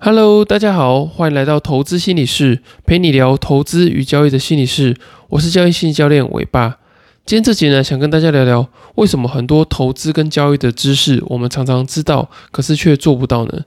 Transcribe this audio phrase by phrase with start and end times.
[0.00, 4.96] Hello，大家好，欢迎来到投资心理室，陪你聊投资与交易的心理室。
[5.30, 6.78] 我是交易心理教练伟爸。
[7.26, 13.64] 今天这集呢，想跟大家聊聊，为什么很多投资跟交易的知识，我们常常知道，可是却做不到呢？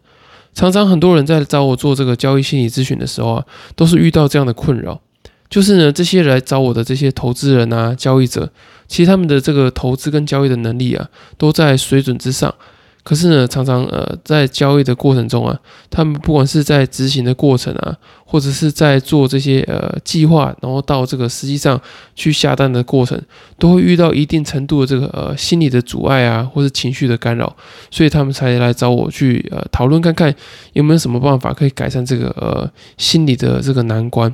[0.54, 3.46] 常常很多人在找我做这个交易心理咨询的时候啊，
[3.76, 5.02] 都是遇到这样的困扰，
[5.50, 8.50] 就是呢，这些来找我的这些投资人啊、交易者，
[8.88, 12.56] 其实他们的这个投资跟交易的能力啊，都在水准之上。
[13.04, 15.60] 可是呢，常常呃，在交易的过程中啊，
[15.90, 21.82] 他们不管是在执行的过程啊，或者是在做这些呃计划，然后到这个实际上
[22.16, 23.20] 去下单的过程，
[23.58, 27.56] 都会遇到一定程度的这个呃心理的阻碍啊，或是情绪的干扰，
[27.90, 30.34] 所以他们才来找我去呃讨论看看
[30.74, 34.34] 有没有什么办法可以改善这个呃心理的这个难关。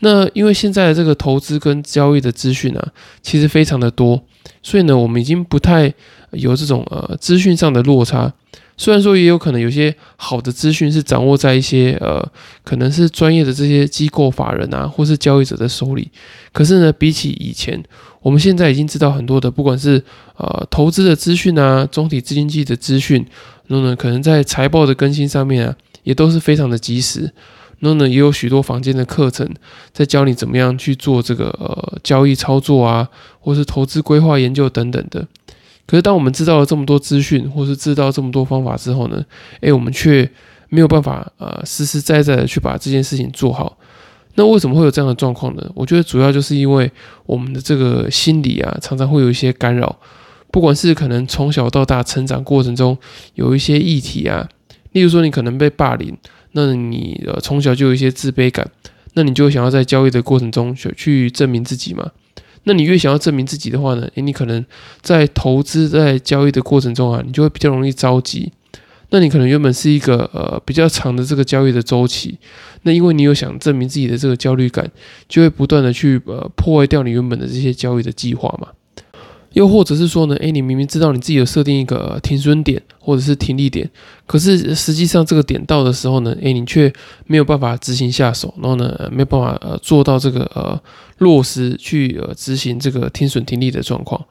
[0.00, 2.88] 那因为现在这个投资跟交易的资讯啊，
[3.20, 4.22] 其实非常的多，
[4.62, 5.92] 所以呢，我们已经不太
[6.32, 8.32] 有这种呃资讯上的落差。
[8.80, 12.24] 虽然说也有可能有些好的资讯是掌握在一些呃
[12.62, 16.08] 可能是专业的这些机构法人啊，或是交易者的手里，
[16.52, 17.82] 可是呢，比起以前，
[18.22, 20.00] 我们现在已经知道很多的，不管是
[20.36, 23.26] 呃投资的资讯啊，总体资金计的资讯，
[23.66, 27.32] 然后呢，可能在财报的更新上面啊，也都是非常的及时。
[27.80, 29.48] 然后呢，也有许多房间的课程
[29.92, 35.24] 在教你怎么样去做这个呃交易操作啊，或是投资规划研究等等的。
[35.86, 39.24] 可是当我们知道了这么多资讯，或是知道这么多方法之后呢，
[39.60, 40.28] 诶，我们却
[40.68, 43.78] 没有办法呃实实在在的去把这件事情做好。
[44.34, 45.70] 那为什么会有这样的状况呢？
[45.74, 46.90] 我觉得主要就是因为
[47.26, 49.96] 我们的这个心理啊，常常会有一些干扰，
[50.50, 52.98] 不管是可能从小到大成长过程中
[53.34, 54.48] 有一些议题啊，
[54.92, 56.16] 例如说你可能被霸凌。
[56.52, 58.70] 那你呃从小就有一些自卑感，
[59.14, 62.10] 那你就想要在交易的过程中去去证明自己嘛？
[62.64, 64.64] 那你越想要证明自己的话呢，诶，你可能
[65.00, 68.52] 在投资在交易的过程中啊，你就会比较容易着急。
[69.10, 72.38] 那你可能原本是一个呃比较长的这个交易的周期，
[72.82, 74.90] 那因为你有想证明自己的这个焦虑感，
[75.26, 78.68] 就会不断的去呃破坏掉你原本的这些交易的计划嘛。
[79.54, 83.88] 又或者是说呢，诶，你明明知道你自己有设定一个停损点或者是停利点，
[84.26, 86.92] 可是实际上这个点到的时候呢，诶，你却
[87.26, 90.78] 没有办法执行下手，然后呢，没有办法呃做到这个呃
[91.18, 94.22] 落实去呃执行这个停损停利的状况。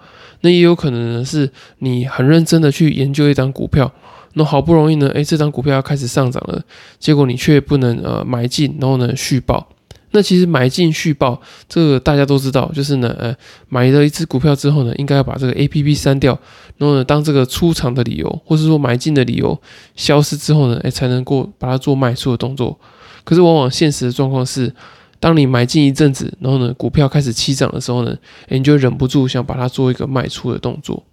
[0.41, 3.91] 那也有可能呢，是你很认真的去研究一张股票，
[4.33, 6.63] 那好不容易呢，诶，这张股票要开始上涨了，
[6.99, 9.67] 结果你却不能呃买进，然后呢续报。
[10.11, 13.35] 那其实买进续报，这个大家都知道，就是呢，呃，
[13.67, 16.37] 买了一只股票之后呢，应该要把这个 A P P 删掉，
[16.77, 19.59] 然后呢，当这个出场的理由，或是说买进的理由
[19.95, 22.79] 消失之后呢，哎，才能够把它做卖出的动作。
[23.23, 24.73] 可是往往现实的状况是，
[25.19, 28.15] 当你买进一阵子，然后呢，股票开始起涨的时候呢，
[28.47, 31.03] 哎，你就忍不住想把它做一个卖出的动作。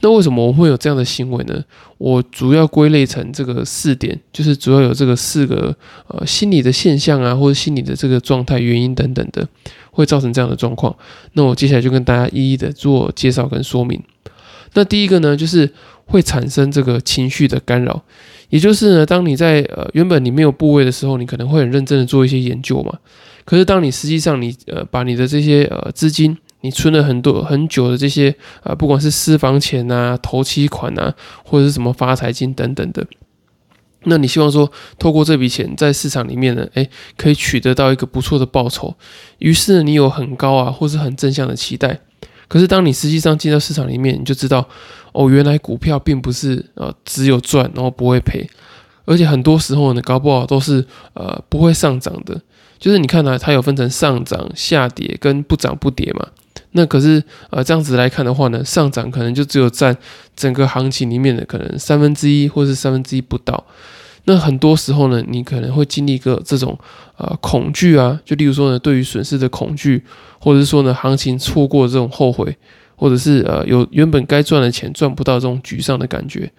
[0.00, 1.62] 那为什么我会有这样的行为呢？
[1.98, 5.74] 我主要归类成这个四点，就是主要有这个四个
[6.06, 9.48] 呃心理的现象啊，或者心理的这个状态原因等等的，
[9.90, 10.94] 会造成这样的状况。
[11.32, 14.00] 那我接下来就跟大家一一的做介绍跟说明。
[14.74, 15.68] 那第一个呢，就是
[16.04, 18.00] 会产生这个情绪的干扰，
[18.50, 22.96] 也就是呢，当你在呃原本你没有部位的时候，你可能会很认真的做一些研究嘛。
[23.44, 31.14] 可是当你实际上你呃把你的这些呃资金你存了很多很久的这些啊，不管是私房钱呐、投期款呐，
[31.44, 33.06] 或者是什么发财金等等的，
[34.04, 38.94] 那你希望说透过这笔钱在市场里面呢，诶，可以取得到一个不错的报酬，
[39.38, 42.00] 于是，你有很高啊，或是很正向的期待。
[42.48, 44.66] 可是当你实际上进到市场里面，你就知道
[45.12, 48.48] 哦，原来股票并不是呃只有赚然后不会赔，
[49.04, 52.40] 而且很多时候呢，搞不好都是呃不会上涨的。
[52.78, 56.28] 就是你看呢，它有分成上涨、下跌跟不涨不跌嘛。
[56.72, 59.96] 那可是呃这样子来看的话呢，上涨可能就只有占
[60.36, 63.64] 整个行情里面的可能三分之一或是三分之一不到。
[64.24, 66.78] 那很多时候呢，你可能会经历一个这种
[67.16, 70.04] 呃恐惧啊，就例如说呢，对于损失的恐惧，
[70.38, 72.54] 或者是说呢，行情错过这种后悔，
[72.94, 76.52] 或者是呃有原本该赚的钱赚不到这种沮丧的感觉。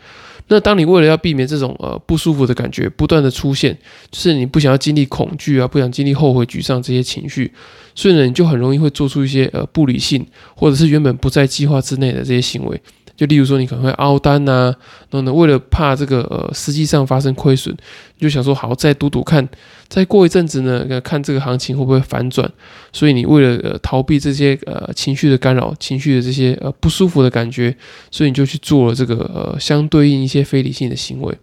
[0.50, 3.78] 那当你为了要避免这种呃不舒服的感觉不断的出现，
[4.12, 7.54] 就是你不想要经历恐惧啊，不想经历后悔、沮丧这些情绪，
[7.96, 10.26] 所以呢，你就很容易会做出一些呃不理性，
[10.56, 12.82] 或者是原本不在计划之内的这些行为。
[13.20, 14.74] 就例如说，你可能会凹单呐，
[15.10, 17.76] 然后呢，为了怕这个呃实际上发生亏损，
[18.18, 19.46] 你就想说好再赌赌看，
[19.90, 22.50] 再过一阵子呢，看这个行情会不会反转。
[22.94, 27.76] 所以你为了逃避这些呃情绪的干扰、情绪的这些呃不舒服的感觉，
[28.10, 31.38] 所以你就去做了这个呃相对应一些非理性的行为。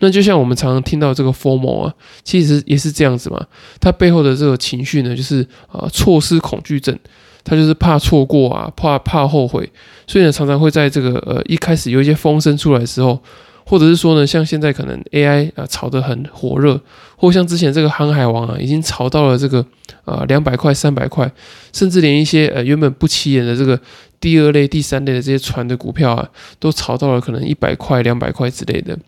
[0.00, 3.42] 那就像我们常常听到这个 formal 啊，其实也是这样子嘛。
[3.80, 6.94] 它背后的这个情绪呢，就是呃错失恐惧症。
[7.46, 9.70] 他就是怕错过啊，怕怕后悔，
[10.04, 13.22] 所以呢，常常会在这个呃一开始有一些风声出来的时候，
[13.64, 16.80] 或者是说呢，像现在可能 AI 啊炒得很火热，
[17.16, 19.64] 或像之前这个航海王啊，已经炒到了这个
[20.04, 21.30] 呃两百块、三百块，
[21.72, 23.80] 甚至连一些呃原本不起眼的这个
[24.18, 26.28] 第二类、第三类的这些船的股票啊，
[26.58, 28.98] 都炒到了可能一百块、两百块之类的。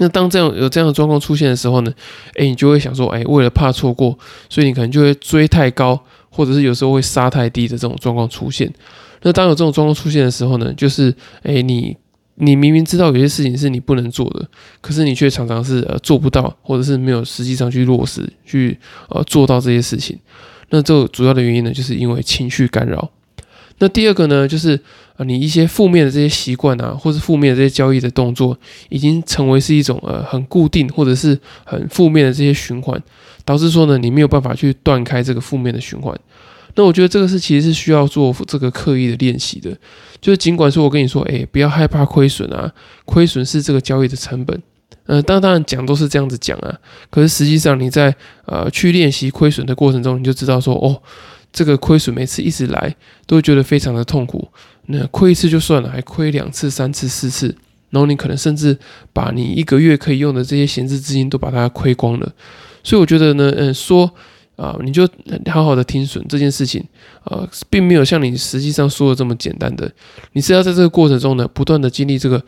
[0.00, 1.92] 那当这样有这样的状况出现的时候呢，
[2.36, 4.16] 哎，你就会想说，哎，为了怕错过，
[4.48, 8.72] 所以你可能就会追太高，或者是有时候会杀太低的这种状况出现。
[9.22, 11.96] 那当有这种状况出现的时候呢，就是哎，你
[12.36, 14.48] 你明明知道有些事情是你不能做的，
[14.80, 18.78] 可是你却常常是呃做不到，或者是没有实际上去落实去
[19.08, 20.18] 呃做到这些事情。
[20.70, 23.10] 那这主要的原因呢，就是因为情绪干扰。
[23.80, 24.74] 那第二个呢，就是
[25.16, 28.58] 啊，你一些负面的这些习惯啊，或是负面的这些交易的动作，
[28.88, 33.00] 已经成为是一种呃很固定或者是很负面的这些循环，
[33.44, 36.18] 导致说呢，你没有办法去断开这个负面的循环。
[36.74, 39.70] 那我觉得这个是其实是需要做这个刻意的练习的。
[40.20, 42.72] 就是尽管说我跟你说，哎，不要害怕亏损啊，
[43.04, 44.60] 亏损是这个交易的成本。
[45.06, 46.76] 嗯，当当然讲都是这样子讲啊，
[47.10, 48.14] 可是实际上你在
[48.44, 51.00] 呃去练习亏损的过程中，你就知道说哦。
[51.52, 52.94] 这个亏损每次一直来，
[53.26, 54.48] 都觉得非常的痛苦。
[54.86, 57.54] 那亏一次就算了，还亏两次、三次、四次，
[57.90, 58.78] 然后你可能甚至
[59.12, 62.32] 把你一个月可以用的这些闲置资金都把它亏光了。
[62.82, 64.10] 所以我觉得呢，嗯，说
[64.56, 65.06] 啊，你就
[65.50, 66.82] 好好的听损这件事情，
[67.24, 69.90] 呃，并没有像你实际上说的这么简单的。
[70.32, 72.42] 你是要在这个过程中呢，不断的经历这个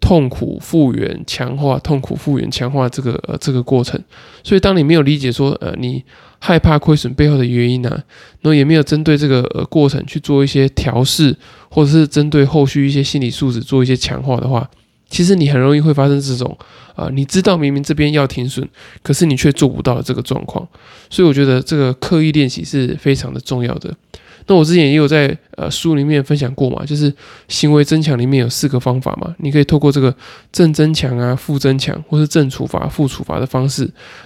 [0.00, 3.98] 痛苦复原、强化、痛苦复原、强化这个呃这个过程。
[4.44, 6.04] 所以当你没有理解说，呃，你。
[6.46, 7.90] 害怕亏损背后的原因呢？
[7.90, 11.36] 然后也没有针对这个呃过程去做一些调试，
[11.68, 14.70] 或者是针对后续一些心理素质做一些强化的话，
[15.10, 16.56] 其实你很容易会发生这种
[16.94, 18.64] 啊，你知道明明这边要停损，
[19.02, 20.64] 可是你却做不到的这个状况。
[21.10, 23.92] 所以我觉得这个刻意练习是非常的重要的。
[24.48, 27.12] 那我之前也有在呃书里面分享过嘛，就是
[27.48, 30.14] 行为增强里面有四个方法嘛，你可以透过这个
[30.52, 33.82] 正增强啊、负增强，或是正处罚、负处罚的方式，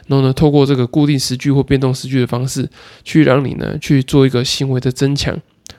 [0.07, 2.69] 然后呢，透过这个固定时句或变动时句的方式，
[3.03, 5.35] 去让你呢去做一个行为的增强。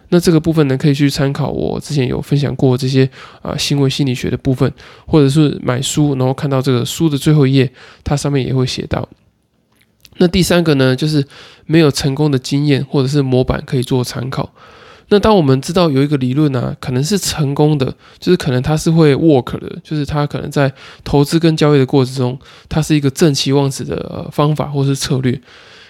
[0.09, 3.09] 那这个部分呢，可以去参考我之前有分享过这些
[3.41, 4.69] 啊行为心理学的部分，
[5.05, 7.71] 或者是买书，然后看到这个书的最后一页，
[8.03, 9.07] 它上面也会写到。
[10.21, 11.25] 那第三个呢，就是
[11.65, 14.53] 没有成功的经验或者是模板可以做参考。
[15.09, 20.71] 那当我们知道有一个理论啊，可能是成功的，就是可能它是会 work 的，就是它可能在
[21.03, 22.39] 投资跟交易的过程中，
[22.69, 25.41] 它是一个正期望值的呃方法或是策略。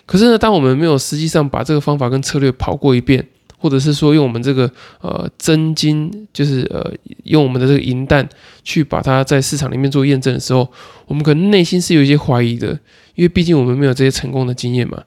[0.06, 3.28] 可是呢，当我们没有实际上把这个方法跟策略跑过一遍，
[3.62, 4.70] 或者是说用我们这个
[5.02, 6.92] 呃真金，就是呃
[7.26, 8.28] 用我们的这个银弹
[8.64, 10.68] 去把它在市场里面做验证的时候，
[11.06, 12.70] 我们可能内心是有一些怀疑的，
[13.14, 15.04] 因为毕竟我们没有这些成功的经验嘛。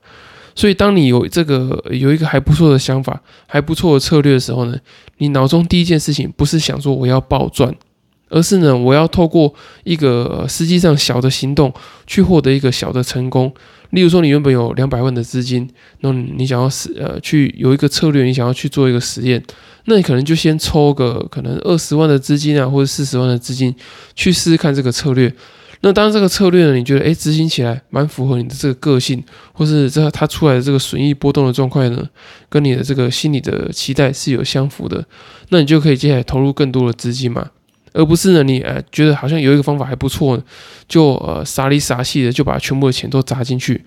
[0.54, 4.78] 所以当你有这个有一个还不错的想法、还不错的策略的时候呢，
[5.18, 7.74] 你脑中第一件事情不是想说我要暴赚，
[8.28, 9.54] 而是呢我要透过
[9.84, 11.72] 一个实际上小的行动
[12.06, 13.52] 去获得一个小的成功。
[13.90, 19.40] 例如说，你原本有两百万的资金，那你想要实呃去有一个策略，你想要去做一个实验，
[19.84, 23.72] 那你可能就先抽个可能二十万的资金啊，或者四十万的资金
[24.16, 25.32] 去试试看这个策略。
[25.82, 29.22] 那当这个策略呢，你觉得诶执行起来蛮符合你的这个个性，
[29.52, 32.08] 或是这它出来的这个损益波动的状况呢，
[32.48, 35.04] 跟你的这个心理的期待是有相符的，
[35.50, 37.50] 那你就可以接下来投入更多的资金嘛。
[37.94, 40.38] 而不是呢，你呃觉得好像有一个方法还不错，
[40.86, 43.82] 就呃傻里傻气的就把全部的钱都砸进去。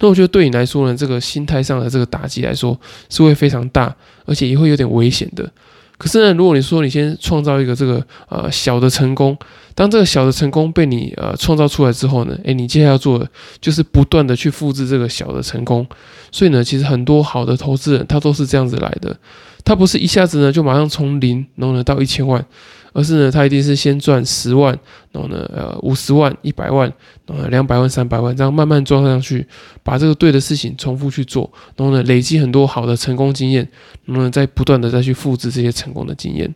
[0.00, 2.78] 那我觉得对你来说呢，这个心态上的这个打击来说
[3.08, 3.94] 是会非常大，
[4.26, 5.48] 而且也会有点危险的。
[5.96, 9.38] 可是呢，如果你说你先创造一个这个呃小的成功，
[9.76, 13.28] 当这个小的成功被你呃创造出来之后呢，诶，你接下来要做的
[13.60, 15.86] 就是不断的去复制这个小的成功。
[16.32, 19.16] 所以呢，其实很多好的投资人他都是这样子来的，
[19.64, 22.44] 他不是一下子呢就马上从零然后呢到一千万。
[22.92, 24.78] 而是呢，他一定是先赚十万，
[25.10, 26.92] 然后呢，呃，五十万、一百万，
[27.26, 29.46] 呃，两百万、三百万，这样慢慢装上去，
[29.82, 33.66] 把这个对的事情重复去做，然后呢，累积很多好的成功经验，
[34.04, 36.54] 然后呢，再不断的再去复制这些成功的经验。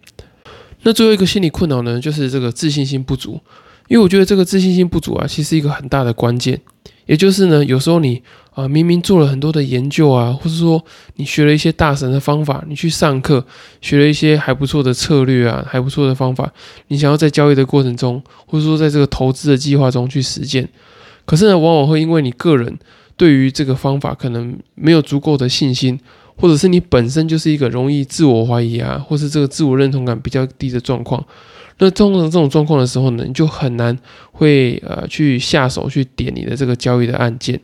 [0.83, 3.41] 那最后一个心理困扰呢，就是这个自信心不足，
[3.89, 6.61] 因为我觉得这个自信心不足啊，其实一个很大的关键，
[7.07, 8.23] 也就是呢，有时候你。
[8.57, 10.83] 啊，明明做了很多的研究啊，或者说
[11.17, 13.45] 你学了一些大神的方法，你去上课
[13.83, 16.51] 学了一些还不错的策略啊，还不错的方法，
[16.89, 20.67] 你想要在交易的过程中，或者说在这个投资的计划中去实践，
[21.27, 22.79] 可是呢，往往会因为你个人
[23.15, 26.01] 对于这个方法可能没有足够的信心，
[26.39, 31.23] 或者是你本身就是一个容易自我怀疑啊，或是这个自我认同感比较低的状况，
[31.79, 33.97] 那通常这种状况的时候呢，你就很难
[34.33, 37.61] 会呃去下手去点你的这个交易的按键。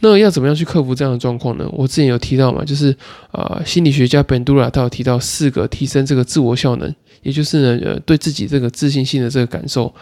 [0.00, 1.66] 那要怎么样去克服这样的状况呢？
[1.72, 2.94] 我之前有提到嘛，就是
[3.30, 9.94] 啊，心理学家本杜拉他有提到四个提升这个自我效能，也就是呢，呃，对自己这个自信心的这个感受。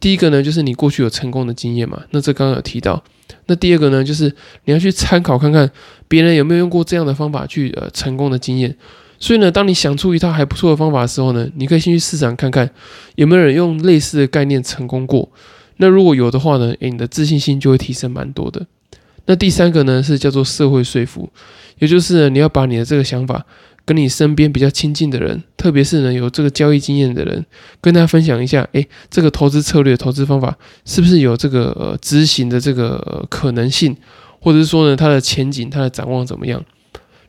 [0.00, 3.02] 第一个呢，就是你过去有成功的经验嘛，那这刚刚有提到。
[3.46, 4.24] 那第二个呢，就是
[4.64, 5.70] 你要去参考看看
[6.08, 8.74] 别人有没有用过这样的方法去呃成功的经验。
[9.18, 12.70] 所以呢，当你想出一套还不错的方法的时候呢，你可以先去市场看看
[13.16, 15.28] 有没有人用类似的概念成功过。
[15.78, 18.66] 那如果有的话呢，诶，你的自信心就会提升蛮多的。
[19.26, 21.28] 那第三个呢，是叫做社会说服，
[21.78, 23.44] 也就是，你要把你的这个想法。
[23.84, 27.42] 跟你身边比较亲近的人，特别是呢有这个交易经验的人，
[27.80, 33.96] 跟大家分享一下，诶，这个投资策略、投资方法是不是有这个呃执行的这个可能性，
[34.42, 36.62] 或者是说呢它的前景、它的展望怎么样？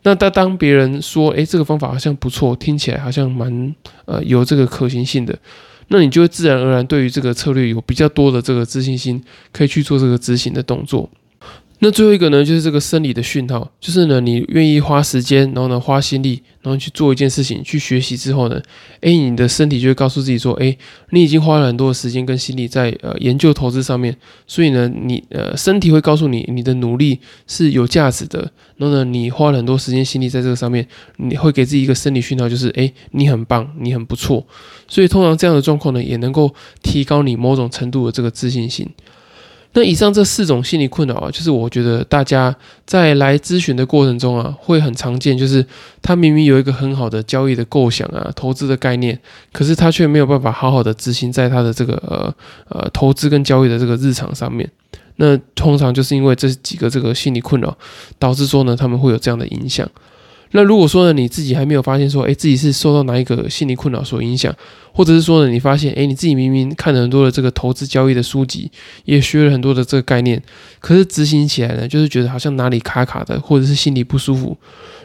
[0.09, 3.75] 那当当别人说，诶，这个方法好像不错，听起来好像蛮
[4.05, 5.37] 呃有这个可行性的，
[5.89, 11.07] 那你就会自然而然对于这个策略有比较多的这个自信心，可以去做这个执行的动作。
[11.81, 18.61] 那最后一个呢，就是这个生理的讯号，就是呢，你愿意花时间，然后呢，花心力，然后去做一件事情，去学习之后呢，
[18.99, 20.77] 诶，你的身体就会告诉自己说，诶，
[21.11, 24.13] 你已经花了很多的时间跟心力在呃研究投资上面，
[24.45, 27.17] 所以呢，你呃身体会告诉你，你的努力
[27.47, 34.45] 是有价值的，然后呢，你花了很多时间心力在这个上面，你会给自己一个生理讯号，就是诶，你很棒，你很不错，
[34.89, 38.85] 所以通常这样的状况呢，也能够提高你某种程度的这个自信心。
[39.73, 42.55] 那以上这四种心理困扰啊，就是我觉得大家
[42.87, 45.63] 在来咨询的过程中啊，会很常见，就是
[46.01, 49.17] 他明明有一个很好的交易的构想啊，投资的概念，
[49.53, 52.33] 可是他却没有办法好好的执行在他的这个呃
[52.69, 54.67] 呃投资跟交易的这个日常上面。
[55.17, 57.77] 那通常就是因为这几个这个心理困扰，
[58.17, 59.87] 导致说呢，他们会有这样的影响。
[60.51, 64.53] 那如果说呢，你自己还没有发现说，哎，自己是受到哪一个心理困扰所影响，
[64.91, 68.71] 或者是说呢，你发现，哎，你自己明明看了很多的这个投资交易的书籍，
[69.05, 70.41] 也学了很多的这个概念，
[70.79, 74.57] 可是执行起来呢，就是觉得好像哪里卡卡的，或者是心里不舒服，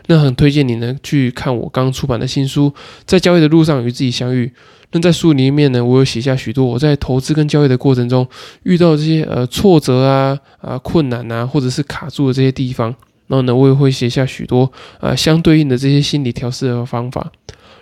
[0.07, 2.71] 那很推荐你呢去看我刚出版的新书
[3.05, 4.47] 《在交易的路上与自己相遇》。
[4.93, 8.27] 那在书里面呢，我有写下许多我在投资跟交易的过程中
[8.63, 12.95] 遇到这些呃挫折啊、啊困难啊，或者是卡住的这些地方。
[13.27, 17.33] 然后呢，我也会写下许多呃相对应的这些心理调试的方法。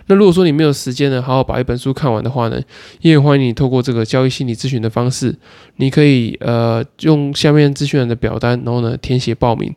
[0.07, 2.61] 那如果说你没有时间呢，好好把一本书看完的话呢，
[3.01, 5.33] 也欢迎你透过这个交易心理咨询的方式，
[5.77, 9.73] 你可以呃用下面咨询人的表单，然后呢填写报名。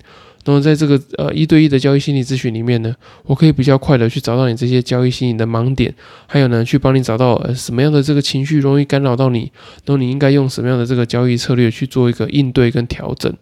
[0.49, 2.95] 那么在这个呃一对一的交易心理咨询里面呢，
[3.25, 5.93] 我可以比较快的去找到你这些交易心理的盲点，
[6.27, 9.51] 还有呢去帮你找到呃什么样的这个情绪容易干扰到你，
[9.85, 13.33] 然后你应该用什么样的这个交易策略去做一个应对跟调整。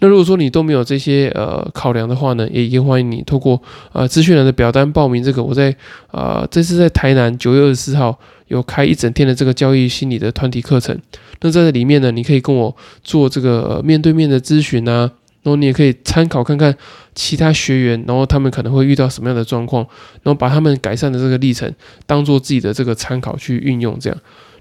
[0.00, 3.60] 那如果说你都没有这些呃考量的话呢，也也欢迎你透过
[3.92, 5.42] 呃资讯栏的表单报名这个。
[5.42, 5.74] 我在
[6.10, 10.98] 呃这次在台南九月二十四号有开一整天的这个交易心理的团体课程。
[11.40, 15.10] 那在这里面呢，你可以跟我做这个面对面的咨询啊，
[15.42, 16.74] 然后你也可以参考看看
[17.14, 19.86] 其他学员，然后他们可能会遇到什么样的状况，
[20.22, 21.70] 然后把他们改善的这个历程
[22.06, 24.18] 当做自己的这个参考去运用这样。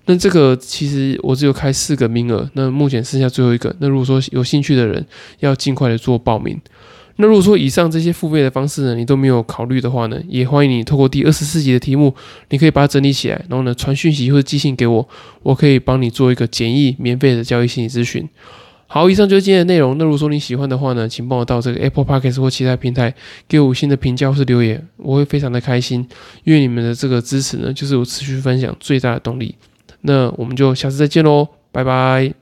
[0.10, 3.74] 那这个其实我只有开四个名额，那目前剩下最后一个。
[3.78, 5.06] 那如果说有兴趣的人，
[5.40, 6.60] 要尽快的做报名。
[7.18, 12.16] 那如果说以上这些付费的方式呢，你都没有考虑的话呢，也欢迎你透过第二十四集的题目，
[12.50, 15.08] 你可以把它整理起来，然后呢传讯息或者寄信给我，
[15.44, 18.28] 我可以帮你做一个简易免费的交易心理咨询。
[18.88, 19.96] 好，以上就是今天的内容。
[20.00, 23.14] 那如果说你喜欢的话呢，请帮我到这个 Apple Podcast 或其他平台
[23.48, 26.04] 给我五星的评价或是留言，我会非常的开心，
[26.44, 29.54] 因为你们的这个支持呢，就是我持续分享最大的动力。
[30.02, 32.39] 那我们就下次再见喽，拜拜。